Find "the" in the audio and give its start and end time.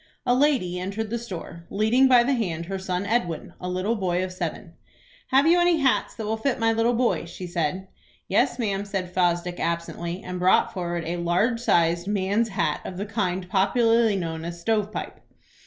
1.11-1.19, 2.23-2.33, 12.97-13.05